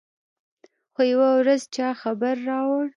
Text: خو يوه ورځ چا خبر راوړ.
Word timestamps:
خو 0.93 1.01
يوه 1.11 1.29
ورځ 1.39 1.61
چا 1.75 1.87
خبر 2.01 2.35
راوړ. 2.49 2.85